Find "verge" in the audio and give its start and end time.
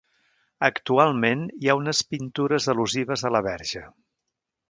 3.49-3.87